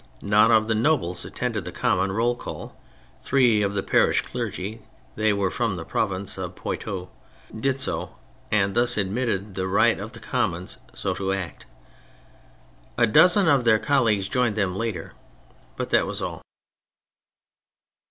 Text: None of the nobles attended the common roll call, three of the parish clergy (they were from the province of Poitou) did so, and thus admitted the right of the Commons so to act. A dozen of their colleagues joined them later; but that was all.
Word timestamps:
None 0.23 0.49
of 0.51 0.67
the 0.67 0.73
nobles 0.73 1.25
attended 1.25 1.63
the 1.63 1.71
common 1.71 2.11
roll 2.11 2.35
call, 2.35 2.75
three 3.21 3.61
of 3.61 3.75
the 3.75 3.83
parish 3.83 4.21
clergy 4.21 4.81
(they 5.15 5.31
were 5.31 5.51
from 5.51 5.75
the 5.75 5.85
province 5.85 6.39
of 6.39 6.55
Poitou) 6.55 7.07
did 7.55 7.79
so, 7.79 8.17
and 8.51 8.73
thus 8.73 8.97
admitted 8.97 9.53
the 9.53 9.67
right 9.67 9.99
of 9.99 10.13
the 10.13 10.19
Commons 10.19 10.77
so 10.95 11.13
to 11.13 11.33
act. 11.33 11.67
A 12.97 13.05
dozen 13.05 13.47
of 13.47 13.63
their 13.63 13.77
colleagues 13.77 14.27
joined 14.27 14.55
them 14.55 14.75
later; 14.75 15.13
but 15.77 15.91
that 15.91 16.07
was 16.07 16.19
all. 16.19 16.41